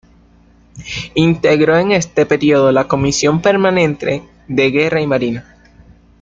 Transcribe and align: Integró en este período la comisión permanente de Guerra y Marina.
Integró 1.13 1.77
en 1.77 1.91
este 1.91 2.25
período 2.25 2.71
la 2.71 2.87
comisión 2.87 3.39
permanente 3.39 4.23
de 4.47 4.71
Guerra 4.71 4.99
y 4.99 5.05
Marina. 5.05 5.55